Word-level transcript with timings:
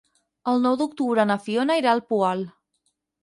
El 0.51 0.55
nou 0.63 0.77
d'octubre 0.79 1.25
na 1.31 1.37
Fiona 1.45 1.77
irà 1.81 1.93
al 1.97 2.03
Poal. 2.13 2.41